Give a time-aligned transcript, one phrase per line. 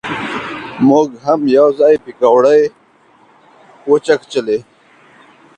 [0.87, 2.61] مونږ هم یو ځای پکوړې
[3.89, 4.59] وچکچلې.